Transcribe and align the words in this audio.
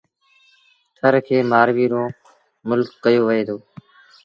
ٿر 0.97 1.13
کي 1.25 1.37
مآرويٚ 1.51 1.91
رو 1.93 2.03
ملڪ 2.69 2.89
ڪهيو 3.03 3.21
وهي 3.27 3.41
دو۔ 3.47 3.57